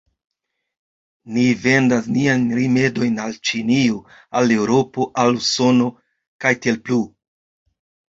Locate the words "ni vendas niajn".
1.35-2.47